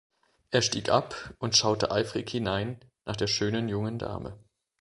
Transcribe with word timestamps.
Er 0.49 0.63
stieg 0.63 0.89
ab 0.89 1.35
und 1.37 1.55
schaute 1.55 1.91
eifrig 1.91 2.27
hinein 2.27 2.79
nach 3.05 3.15
der 3.17 3.27
schönen 3.27 3.69
jungen 3.69 3.99
Dame. 3.99 4.35